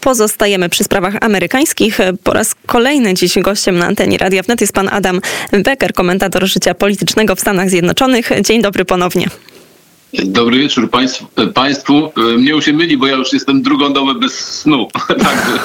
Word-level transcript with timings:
Pozostajemy 0.00 0.68
przy 0.68 0.84
sprawach 0.84 1.14
amerykańskich. 1.20 1.98
Po 2.24 2.32
raz 2.32 2.54
kolejny 2.66 3.14
dziś 3.14 3.38
gościem 3.38 3.78
na 3.78 3.86
antenie 3.86 4.18
Radia 4.18 4.42
Wnet 4.42 4.60
jest 4.60 4.72
pan 4.72 4.88
Adam 4.88 5.20
Becker, 5.52 5.92
komentator 5.92 6.46
życia 6.46 6.74
politycznego 6.74 7.36
w 7.36 7.40
Stanach 7.40 7.70
Zjednoczonych. 7.70 8.30
Dzień 8.42 8.62
dobry 8.62 8.84
ponownie. 8.84 9.26
Dobry 10.12 10.58
wieczór 10.58 10.90
państwu. 10.90 11.26
państwu. 11.54 12.12
Mnie 12.16 12.50
już 12.50 12.64
się 12.64 12.72
myli, 12.72 12.96
bo 12.96 13.06
ja 13.06 13.16
już 13.16 13.32
jestem 13.32 13.62
drugą 13.62 13.92
dobę 13.92 14.14
bez 14.14 14.34
snu. 14.34 14.88
Także. 15.08 15.58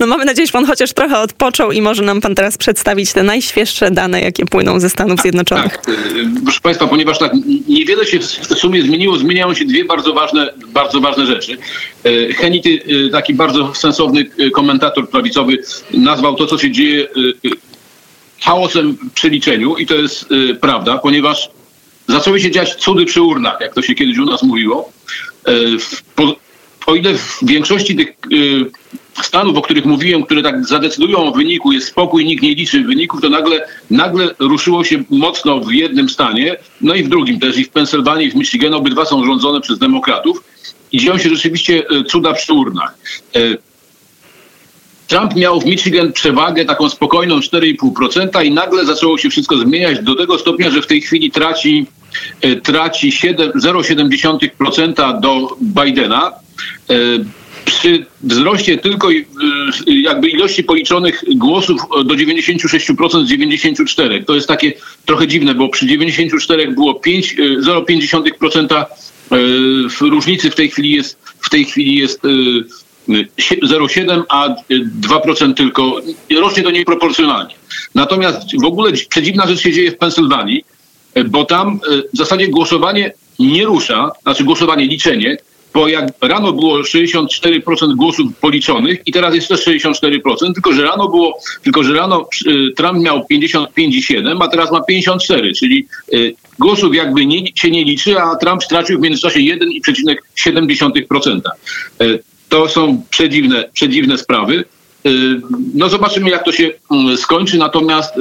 No 0.00 0.06
mamy 0.06 0.24
nadzieję, 0.24 0.46
że 0.46 0.52
pan 0.52 0.66
chociaż 0.66 0.92
trochę 0.92 1.18
odpoczął 1.18 1.72
i 1.72 1.82
może 1.82 2.02
nam 2.02 2.20
pan 2.20 2.34
teraz 2.34 2.58
przedstawić 2.58 3.12
te 3.12 3.22
najświeższe 3.22 3.90
dane, 3.90 4.20
jakie 4.20 4.46
płyną 4.46 4.80
ze 4.80 4.90
Stanów 4.90 5.16
tak, 5.16 5.22
Zjednoczonych. 5.22 5.76
Tak, 5.76 5.96
proszę 6.44 6.60
państwa, 6.60 6.86
ponieważ 6.86 7.18
tak 7.18 7.32
niewiele 7.68 8.06
się 8.06 8.18
w 8.20 8.54
sumie 8.54 8.82
zmieniło, 8.82 9.18
zmieniają 9.18 9.54
się 9.54 9.64
dwie 9.64 9.84
bardzo 9.84 10.14
ważne, 10.14 10.52
bardzo 10.68 11.00
ważne 11.00 11.26
rzeczy. 11.26 11.58
E, 12.04 12.32
Henity, 12.34 12.82
e, 13.06 13.10
taki 13.10 13.34
bardzo 13.34 13.74
sensowny 13.74 14.26
e, 14.38 14.50
komentator 14.50 15.08
prawicowy, 15.08 15.58
nazwał 15.94 16.36
to, 16.36 16.46
co 16.46 16.58
się 16.58 16.70
dzieje 16.70 17.08
chaosem 18.40 18.96
przy 19.14 19.28
liczeniu 19.28 19.76
i 19.76 19.86
to 19.86 19.94
jest 19.94 20.26
prawda, 20.60 20.98
ponieważ 20.98 21.50
zaczęły 22.08 22.40
się 22.40 22.50
dziać 22.50 22.74
cudy 22.74 23.04
przy 23.04 23.22
urnach, 23.22 23.60
jak 23.60 23.74
to 23.74 23.82
się 23.82 23.94
kiedyś 23.94 24.18
u 24.18 24.24
nas 24.24 24.42
mówiło. 24.42 24.92
E, 25.46 25.52
o 26.86 26.94
ile 26.94 27.14
w 27.14 27.38
większości 27.42 27.96
tych 27.96 28.08
e, 28.08 29.22
stanów, 29.22 29.56
o 29.56 29.62
których 29.62 29.84
mówiłem, 29.84 30.22
które 30.22 30.42
tak 30.42 30.66
zadecydują 30.66 31.18
o 31.18 31.32
wyniku, 31.32 31.72
jest 31.72 31.88
spokój, 31.88 32.24
nikt 32.24 32.42
nie 32.42 32.54
liczy 32.54 32.84
wyników, 32.84 33.20
to 33.20 33.28
nagle, 33.28 33.68
nagle 33.90 34.34
ruszyło 34.38 34.84
się 34.84 35.04
mocno 35.10 35.60
w 35.60 35.72
jednym 35.72 36.08
stanie, 36.08 36.56
no 36.80 36.94
i 36.94 37.02
w 37.02 37.08
drugim 37.08 37.40
też, 37.40 37.58
i 37.58 37.64
w 37.64 37.70
Pensylwanii, 37.70 38.26
i 38.26 38.30
w 38.30 38.34
Michigan, 38.34 38.74
obydwa 38.74 39.04
są 39.04 39.24
rządzone 39.24 39.60
przez 39.60 39.78
demokratów 39.78 40.44
i 40.92 40.98
dzieją 40.98 41.18
się 41.18 41.28
rzeczywiście 41.28 41.84
e, 41.90 42.04
cuda 42.04 42.32
przy 42.32 42.52
urnach. 42.52 42.94
Trump 45.12 45.36
miał 45.36 45.60
w 45.60 45.64
Michigan 45.64 46.12
przewagę 46.12 46.64
taką 46.64 46.88
spokojną 46.88 47.38
4,5% 47.38 48.44
i 48.44 48.50
nagle 48.50 48.86
zaczęło 48.86 49.18
się 49.18 49.30
wszystko 49.30 49.58
zmieniać 49.58 50.02
do 50.02 50.14
tego 50.14 50.38
stopnia, 50.38 50.70
że 50.70 50.82
w 50.82 50.86
tej 50.86 51.00
chwili 51.00 51.30
traci, 51.30 51.86
e, 52.40 52.56
traci 52.56 53.10
0,7% 53.10 55.20
do 55.20 55.56
Bidena. 55.60 56.32
E, 56.90 56.94
przy 57.64 58.06
wzroście 58.22 58.78
tylko 58.78 59.12
e, 59.12 59.14
jakby 59.86 60.28
ilości 60.28 60.64
policzonych 60.64 61.24
głosów 61.36 61.80
do 62.04 62.14
96% 62.14 63.24
z 63.24 63.28
94. 63.28 64.24
To 64.24 64.34
jest 64.34 64.48
takie 64.48 64.72
trochę 65.06 65.26
dziwne, 65.26 65.54
bo 65.54 65.68
przy 65.68 65.86
94 65.86 66.68
było 66.68 66.94
0,5% 66.94 68.84
różnicy 70.00 70.50
w 70.50 70.54
tej 70.54 70.70
chwili 70.70 70.90
jest 70.90 71.18
w 71.40 71.50
tej 71.50 71.64
chwili 71.64 71.96
jest 71.96 72.20
0,7, 73.08 74.22
a 74.28 74.54
2% 75.00 75.54
tylko. 75.54 76.00
Rośnie 76.36 76.62
to 76.62 76.70
nieproporcjonalnie. 76.70 77.54
Natomiast 77.94 78.60
w 78.62 78.64
ogóle 78.64 78.92
przedziwna 79.08 79.46
rzecz 79.46 79.60
się 79.60 79.72
dzieje 79.72 79.90
w 79.90 79.98
Pensylwanii, 79.98 80.64
bo 81.24 81.44
tam 81.44 81.68
e, 81.68 81.78
w 82.14 82.16
zasadzie 82.16 82.48
głosowanie 82.48 83.12
nie 83.38 83.64
rusza, 83.64 84.10
znaczy 84.22 84.44
głosowanie, 84.44 84.86
liczenie, 84.86 85.36
bo 85.74 85.88
jak 85.88 86.08
rano 86.20 86.52
było 86.52 86.78
64% 86.78 87.94
głosów 87.96 88.26
policzonych 88.40 89.00
i 89.06 89.12
teraz 89.12 89.34
jest 89.34 89.48
też 89.48 89.66
64%, 89.66 90.54
tylko 90.54 90.72
że 90.72 90.82
rano 90.82 91.08
było, 91.08 91.38
tylko 91.62 91.82
że 91.82 91.94
rano 91.94 92.28
e, 92.46 92.50
Trump 92.76 93.04
miał 93.04 93.26
55,7, 93.32 94.38
a 94.40 94.48
teraz 94.48 94.72
ma 94.72 94.80
54, 94.80 95.54
czyli 95.54 95.86
e, 96.12 96.16
głosów 96.58 96.94
jakby 96.94 97.26
nie, 97.26 97.46
się 97.54 97.70
nie 97.70 97.84
liczy, 97.84 98.20
a 98.20 98.36
Trump 98.36 98.64
stracił 98.64 98.98
w 98.98 99.02
międzyczasie 99.02 99.40
1,7%. 99.40 101.40
To 102.52 102.68
są 102.68 103.02
przedziwne, 103.10 103.64
przedziwne 103.72 104.18
sprawy. 104.18 104.64
Y, 105.06 105.40
no 105.74 105.88
zobaczymy, 105.88 106.30
jak 106.30 106.44
to 106.44 106.52
się 106.52 106.70
mm, 106.90 107.16
skończy. 107.16 107.58
Natomiast 107.58 108.16
y, 108.16 108.20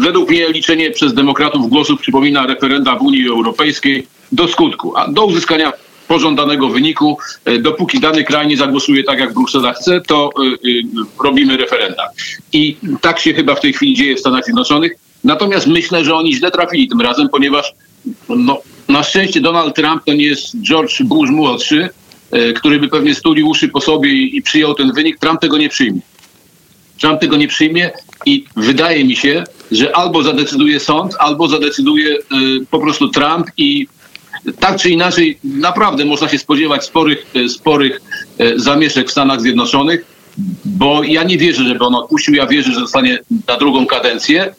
według 0.00 0.30
mnie 0.30 0.48
liczenie 0.48 0.90
przez 0.90 1.14
demokratów 1.14 1.70
głosów 1.70 2.00
przypomina 2.00 2.46
referenda 2.46 2.96
w 2.96 3.02
Unii 3.02 3.28
Europejskiej 3.28 4.06
do 4.32 4.48
skutku, 4.48 4.96
a 4.96 5.08
do 5.08 5.24
uzyskania 5.24 5.72
pożądanego 6.08 6.68
wyniku. 6.68 7.18
Y, 7.48 7.58
dopóki 7.58 8.00
dany 8.00 8.24
kraj 8.24 8.46
nie 8.46 8.56
zagłosuje 8.56 9.04
tak, 9.04 9.18
jak 9.18 9.34
Bruksela 9.34 9.72
chce, 9.72 10.00
to 10.00 10.30
robimy 11.24 11.56
referenda. 11.56 12.02
I 12.52 12.76
tak 13.00 13.20
się 13.20 13.34
chyba 13.34 13.54
w 13.54 13.60
tej 13.60 13.72
chwili 13.72 13.94
dzieje 13.94 14.16
w 14.16 14.20
Stanach 14.20 14.44
Zjednoczonych. 14.44 14.92
Natomiast 15.24 15.66
myślę, 15.66 16.04
że 16.04 16.14
oni 16.14 16.34
źle 16.34 16.50
trafili 16.50 16.88
tym 16.88 17.00
razem, 17.00 17.28
ponieważ 17.28 17.72
no, 18.28 18.58
na 18.88 19.02
szczęście 19.02 19.40
Donald 19.40 19.74
Trump 19.74 20.04
to 20.04 20.12
nie 20.12 20.24
jest 20.24 20.62
George 20.62 21.02
Bush 21.02 21.30
młodszy, 21.30 21.88
który 22.56 22.78
by 22.78 22.88
pewnie 22.88 23.14
stulił 23.14 23.48
uszy 23.48 23.68
po 23.68 23.80
sobie 23.80 24.12
i, 24.12 24.42
przyjął 24.42 24.74
ten 24.74 24.92
wynik, 24.92 25.18
Trump 25.18 25.40
tego 25.40 25.58
nie 25.58 25.68
przyjmie. 25.68 26.00
Trump 27.00 27.20
tego 27.20 27.36
nie 27.36 27.48
przyjmie 27.48 27.90
i 28.26 28.44
wydaje 28.56 29.04
mi 29.04 29.16
się, 29.16 29.44
że 29.72 29.96
albo 29.96 30.22
zadecyduje 30.22 30.80
sąd, 30.80 31.14
albo 31.18 31.48
zadecyduje 31.48 32.16
y, 32.16 32.20
po 32.70 32.78
prostu 32.78 33.08
Trump 33.08 33.46
i 33.56 33.86
tak 34.60 34.80
czy 34.80 34.90
inaczej 34.90 35.38
naprawdę 35.44 36.04
można 36.04 36.28
się 36.28 36.38
spodziewać 36.38 36.84
sporych, 36.84 37.26
e, 37.34 37.48
sporych 37.48 38.00
zamieszek 38.56 39.08
w 39.08 39.10
Stanach 39.10 39.40
Zjednoczonych, 39.40 40.04
bo 40.64 41.02
ja 41.04 41.22
nie 41.22 41.38
wierzę, 41.38 41.64
żeby 41.64 41.84
on 41.84 41.94
odpuścił, 41.94 42.34
ja 42.34 42.46
wierzę, 42.46 42.72
że 42.72 42.80
zostanie 42.80 43.18
na 43.48 43.56
drugą 43.56 43.86
kadencję 43.86 44.54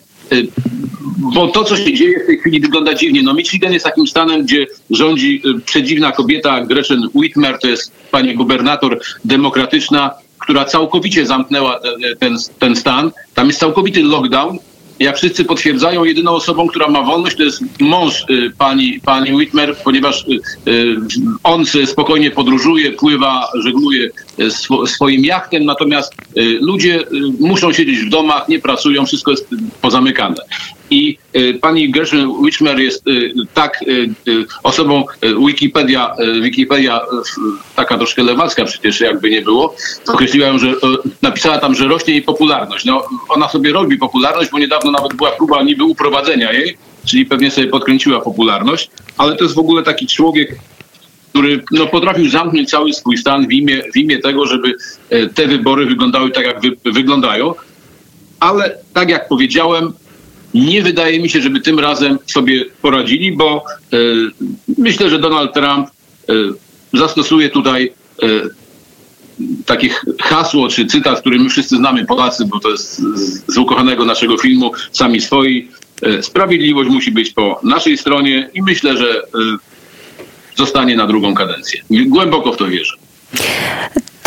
bo 1.21 1.47
to, 1.47 1.63
co 1.63 1.77
się 1.77 1.93
dzieje 1.93 2.19
w 2.23 2.25
tej 2.25 2.39
chwili 2.39 2.59
wygląda 2.59 2.93
dziwnie. 2.93 3.23
No 3.23 3.33
Michigan 3.33 3.73
jest 3.73 3.85
takim 3.85 4.07
stanem, 4.07 4.43
gdzie 4.43 4.67
rządzi 4.89 5.41
y, 5.45 5.61
przedziwna 5.61 6.11
kobieta 6.11 6.65
Gretchen 6.65 7.09
Whitmer, 7.13 7.59
to 7.59 7.67
jest 7.67 7.91
pani 8.11 8.35
gubernator 8.35 8.99
demokratyczna, 9.25 10.11
która 10.39 10.65
całkowicie 10.65 11.25
zamknęła 11.25 11.79
ten, 12.19 12.37
ten 12.59 12.75
stan. 12.75 13.11
Tam 13.33 13.47
jest 13.47 13.59
całkowity 13.59 14.03
lockdown 14.03 14.57
jak 15.01 15.17
wszyscy 15.17 15.45
potwierdzają, 15.45 16.03
jedyną 16.03 16.31
osobą, 16.31 16.67
która 16.67 16.87
ma 16.87 17.01
wolność, 17.03 17.37
to 17.37 17.43
jest 17.43 17.61
mąż 17.79 18.25
y, 18.29 18.51
pani, 18.57 18.99
pani 19.05 19.33
Whitmer, 19.33 19.77
ponieważ 19.83 20.25
y, 20.27 20.71
y, 20.71 20.95
on 21.43 21.65
spokojnie 21.85 22.31
podróżuje, 22.31 22.91
pływa, 22.91 23.47
żegluje 23.63 24.09
swoim 24.85 25.25
jachtem, 25.25 25.65
natomiast 25.65 26.13
ludzie 26.61 27.03
muszą 27.39 27.73
siedzieć 27.73 27.99
w 27.99 28.09
domach, 28.09 28.47
nie 28.47 28.59
pracują, 28.59 29.05
wszystko 29.05 29.31
jest 29.31 29.47
pozamykane. 29.81 30.35
I 30.91 31.17
pani 31.61 31.91
Gershon 31.91 32.27
Whitmer 32.27 32.79
jest 32.79 33.05
tak 33.53 33.79
osobą 34.63 35.03
Wikipedia, 35.47 36.15
Wikipedia 36.41 37.01
taka 37.75 37.97
troszkę 37.97 38.23
lewacka 38.23 38.65
przecież 38.65 38.99
jakby 38.99 39.29
nie 39.29 39.41
było, 39.41 39.75
określiła 40.07 40.47
ją, 40.47 40.59
że 40.59 40.73
napisała 41.21 41.57
tam, 41.57 41.75
że 41.75 41.87
rośnie 41.87 42.13
jej 42.13 42.23
popularność. 42.23 42.85
No, 42.85 43.03
ona 43.29 43.49
sobie 43.49 43.71
robi 43.71 43.97
popularność, 43.97 44.51
bo 44.51 44.59
niedawno 44.59 44.91
nawet 44.91 45.13
była 45.13 45.31
próba 45.31 45.63
niby 45.63 45.83
uprowadzenia 45.83 46.53
jej, 46.53 46.77
czyli 47.05 47.25
pewnie 47.25 47.51
sobie 47.51 47.67
podkręciła 47.67 48.21
popularność, 48.21 48.89
ale 49.17 49.35
to 49.35 49.43
jest 49.43 49.55
w 49.55 49.59
ogóle 49.59 49.83
taki 49.83 50.07
człowiek, 50.07 50.55
który 51.29 51.63
no, 51.71 51.87
potrafił 51.87 52.29
zamknąć 52.29 52.69
cały 52.69 52.93
swój 52.93 53.17
stan 53.17 53.47
w 53.47 53.51
imię, 53.51 53.81
w 53.93 53.97
imię 53.97 54.19
tego, 54.19 54.45
żeby 54.45 54.73
te 55.35 55.47
wybory 55.47 55.85
wyglądały 55.85 56.31
tak, 56.31 56.45
jak 56.45 56.61
wy, 56.61 56.71
wyglądają. 56.85 57.53
Ale 58.39 58.77
tak 58.93 59.09
jak 59.09 59.27
powiedziałem, 59.27 59.93
nie 60.53 60.81
wydaje 60.81 61.19
mi 61.19 61.29
się, 61.29 61.41
żeby 61.41 61.61
tym 61.61 61.79
razem 61.79 62.17
sobie 62.25 62.65
poradzili, 62.81 63.31
bo 63.31 63.63
e, 63.93 63.97
myślę, 64.77 65.09
że 65.09 65.19
Donald 65.19 65.53
Trump 65.53 65.87
e, 65.87 66.33
zastosuje 66.93 67.49
tutaj 67.49 67.93
e, 68.23 68.27
takich 69.65 70.05
hasło 70.21 70.67
czy 70.67 70.85
cytat, 70.85 71.19
który 71.19 71.39
my 71.39 71.49
wszyscy 71.49 71.77
znamy 71.77 72.05
Polacy, 72.05 72.45
bo 72.45 72.59
to 72.59 72.69
jest 72.69 73.01
z 73.47 73.57
ukochanego 73.57 74.05
naszego 74.05 74.37
filmu 74.37 74.71
Sami 74.91 75.21
Swoi. 75.21 75.67
Sprawiedliwość 76.21 76.89
musi 76.89 77.11
być 77.11 77.31
po 77.31 77.59
naszej 77.63 77.97
stronie 77.97 78.49
i 78.53 78.61
myślę, 78.61 78.97
że 78.97 79.23
zostanie 80.55 80.95
na 80.95 81.07
drugą 81.07 81.33
kadencję. 81.33 81.81
Głęboko 81.89 82.53
w 82.53 82.57
to 82.57 82.67
wierzę. 82.67 82.93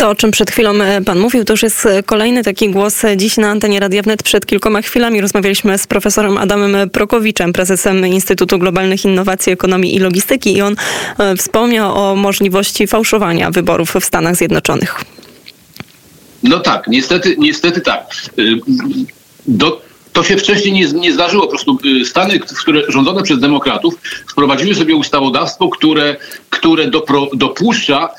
To, 0.05 0.09
o 0.09 0.15
czym 0.15 0.31
przed 0.31 0.51
chwilą 0.51 0.81
e, 0.81 1.01
pan 1.01 1.19
mówił, 1.19 1.45
to 1.45 1.53
już 1.53 1.63
jest 1.63 1.87
kolejny 2.05 2.43
taki 2.43 2.69
głos 2.69 3.01
dziś 3.15 3.37
na 3.37 3.49
antenie 3.49 3.79
Radia 3.79 4.01
Wnet. 4.01 4.23
Przed 4.23 4.45
kilkoma 4.45 4.81
chwilami 4.81 5.21
rozmawialiśmy 5.21 5.77
z 5.77 5.87
profesorem 5.87 6.37
Adamem 6.37 6.89
Prokowiczem, 6.89 7.53
prezesem 7.53 8.07
Instytutu 8.07 8.59
Globalnych 8.59 9.05
Innowacji, 9.05 9.53
Ekonomii 9.53 9.95
i 9.95 9.99
Logistyki 9.99 10.53
i 10.53 10.61
on 10.61 10.75
e, 11.17 11.35
wspomniał 11.35 11.97
o 11.97 12.15
możliwości 12.15 12.87
fałszowania 12.87 13.51
wyborów 13.51 13.93
w 14.01 14.05
Stanach 14.05 14.35
Zjednoczonych. 14.35 15.01
No 16.43 16.59
tak, 16.59 16.87
niestety, 16.87 17.35
niestety 17.39 17.81
tak. 17.81 18.07
Do, 19.47 19.81
to 20.13 20.23
się 20.23 20.37
wcześniej 20.37 20.73
nie, 20.73 20.85
nie 20.85 21.13
zdarzyło. 21.13 21.43
Po 21.43 21.49
prostu 21.49 21.77
Stany, 22.05 22.39
które 22.39 22.81
rządzone 22.87 23.23
przez 23.23 23.39
demokratów, 23.39 23.95
wprowadziły 24.31 24.75
sobie 24.75 24.95
ustawodawstwo, 24.95 25.69
które, 25.69 26.15
które 26.49 26.87
dopro, 26.87 27.27
dopuszcza 27.33 28.09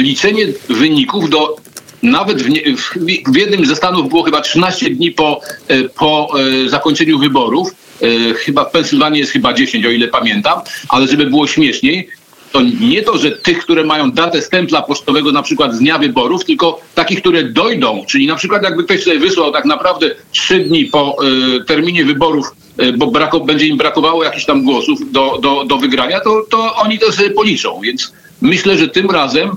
liczenie 0.00 0.46
wyników 0.68 1.30
do 1.30 1.56
nawet 2.02 2.42
w, 2.42 2.48
nie, 2.48 2.76
w, 2.76 2.94
w, 3.32 3.36
jednym 3.36 3.66
ze 3.66 3.76
stanów 3.76 4.08
było 4.08 4.22
chyba 4.22 4.40
13 4.40 4.90
dni 4.90 5.12
po, 5.12 5.40
e, 5.68 5.88
po 5.88 6.30
e, 6.64 6.68
zakończeniu 6.68 7.18
wyborów. 7.18 7.74
E, 8.02 8.34
chyba 8.34 8.64
w 8.64 8.70
Pensylwanii 8.70 9.20
jest 9.20 9.32
chyba 9.32 9.52
10, 9.52 9.86
o 9.86 9.90
ile 9.90 10.08
pamiętam, 10.08 10.60
ale 10.88 11.08
żeby 11.08 11.26
było 11.26 11.46
śmieszniej, 11.46 12.08
to 12.52 12.60
nie 12.80 13.02
to, 13.02 13.18
że 13.18 13.30
tych, 13.30 13.58
które 13.58 13.84
mają 13.84 14.10
datę 14.10 14.42
stempla 14.42 14.82
pocztowego 14.82 15.32
na 15.32 15.42
przykład 15.42 15.74
z 15.74 15.78
dnia 15.78 15.98
wyborów, 15.98 16.44
tylko 16.44 16.80
takich, 16.94 17.20
które 17.20 17.44
dojdą, 17.44 18.04
czyli 18.08 18.26
na 18.26 18.36
przykład 18.36 18.62
jakby 18.62 18.84
ktoś 18.84 19.02
sobie 19.02 19.18
wysłał 19.18 19.52
tak 19.52 19.64
naprawdę 19.64 20.10
trzy 20.32 20.58
dni 20.58 20.84
po 20.84 21.16
y, 21.56 21.64
terminie 21.64 22.04
wyborów, 22.04 22.46
y, 22.82 22.92
bo 22.92 23.06
brako, 23.06 23.40
będzie 23.40 23.66
im 23.66 23.76
brakowało 23.76 24.24
jakichś 24.24 24.44
tam 24.44 24.64
głosów 24.64 25.12
do, 25.12 25.38
do, 25.42 25.64
do 25.64 25.76
wygrania, 25.76 26.20
to, 26.20 26.44
to 26.50 26.74
oni 26.76 26.98
to 26.98 27.12
sobie 27.12 27.30
policzą. 27.30 27.80
Więc 27.80 28.12
myślę, 28.40 28.78
że 28.78 28.88
tym 28.88 29.10
razem 29.10 29.50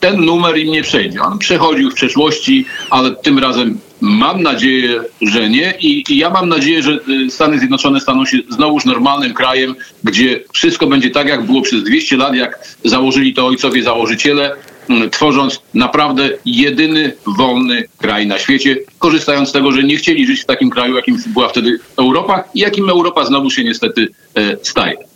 ten 0.00 0.24
numer 0.24 0.58
im 0.58 0.72
nie 0.72 0.82
przejdzie. 0.82 1.22
On 1.22 1.38
przechodził 1.38 1.90
w 1.90 1.94
przeszłości, 1.94 2.64
ale 2.90 3.16
tym 3.16 3.38
razem 3.38 3.78
mam 4.00 4.42
nadzieję, 4.42 5.00
że 5.22 5.50
nie. 5.50 5.74
I, 5.80 6.04
I, 6.08 6.18
ja 6.18 6.30
mam 6.30 6.48
nadzieję, 6.48 6.82
że 6.82 6.98
y, 7.26 7.30
Stany 7.30 7.58
Zjednoczone 7.58 8.00
staną 8.00 8.26
się 8.26 8.38
znowuż 8.48 8.84
normalnym 8.84 9.34
krajem, 9.34 9.74
gdzie 10.04 10.40
wszystko 10.52 10.86
będzie 10.86 11.10
tak, 11.10 11.28
jak 11.28 11.46
było 11.46 11.62
przez 11.62 11.84
200 11.84 12.16
lat, 12.16 12.34
jak 12.34 12.58
założyli 12.84 13.34
to 13.34 13.46
ojcowie 13.46 13.82
założyciele, 13.82 14.52
mm, 14.88 15.10
tworząc 15.10 15.60
naprawdę 15.74 16.30
jedyny 16.44 17.12
wolny 17.26 17.84
kraj 17.98 18.26
na 18.26 18.38
świecie, 18.38 18.76
korzystając 18.98 19.48
z 19.48 19.52
tego, 19.52 19.72
że 19.72 19.82
nie 19.82 19.96
chcieli 19.96 20.26
żyć 20.26 20.40
w 20.40 20.46
takim 20.46 20.70
kraju, 20.70 20.96
jakim 20.96 21.18
była 21.26 21.48
wtedy 21.48 21.78
Europa 21.98 22.44
i 22.54 22.60
jakim 22.60 22.90
Europa 22.90 23.24
znowu 23.24 23.50
się 23.50 23.64
niestety 23.64 24.08
e, 24.34 24.56
staje. 24.62 25.09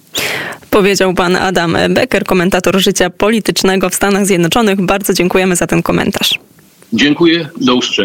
Powiedział 0.71 1.15
pan 1.15 1.37
Adam 1.37 1.77
Becker, 1.91 2.25
komentator 2.25 2.81
życia 2.81 3.11
politycznego 3.11 3.91
w 3.91 3.95
Stanach 3.95 4.27
Zjednoczonych. 4.27 4.81
Bardzo 4.81 5.13
dziękujemy 5.15 5.57
za 5.57 5.67
ten 5.67 5.83
komentarz. 5.83 6.39
Dziękuję, 6.93 7.49
do 7.61 7.75
usłyszenia. 7.75 7.95